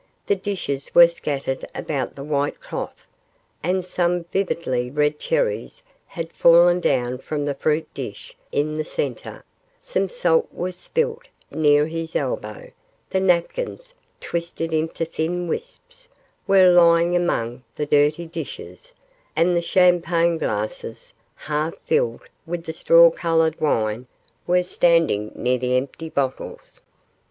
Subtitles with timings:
[0.25, 3.05] The dishes were scattered about the white cloth,
[3.61, 9.43] and some vividly red cherries had fallen down from the fruit dish in the centre,
[9.79, 12.69] some salt was spilt near his elbow,
[13.11, 16.09] the napkins, twisted into thin wisps,
[16.47, 18.95] were lying among the dirty dishes,
[19.35, 24.07] and the champagne glasses, half filled with the straw coloured wine,
[24.47, 26.81] were standing near the empty bottles.